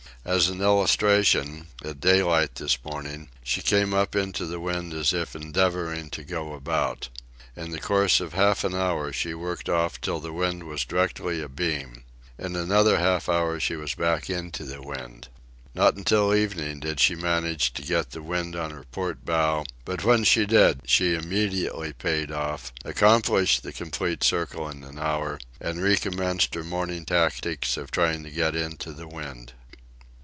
[0.23, 5.35] As an illustration, at daylight this morning she came up into the wind as if
[5.35, 7.09] endeavouring to go about.
[7.55, 11.41] In the course of half an hour she worked off till the wind was directly
[11.41, 12.03] abeam.
[12.37, 15.27] In another half hour she was back into the wind.
[15.73, 20.03] Not until evening did she manage to get the wind on her port bow; but
[20.03, 25.81] when she did, she immediately paid off, accomplished the complete circle in an hour, and
[25.81, 29.53] recommenced her morning tactics of trying to get into the wind.